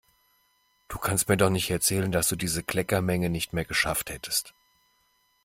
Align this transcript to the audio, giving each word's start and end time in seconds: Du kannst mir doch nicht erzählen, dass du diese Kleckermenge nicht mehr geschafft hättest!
Du 0.87 0.97
kannst 0.97 1.29
mir 1.29 1.37
doch 1.37 1.51
nicht 1.51 1.69
erzählen, 1.69 2.11
dass 2.11 2.27
du 2.27 2.35
diese 2.35 2.63
Kleckermenge 2.63 3.29
nicht 3.29 3.53
mehr 3.53 3.65
geschafft 3.65 4.09
hättest! 4.09 4.55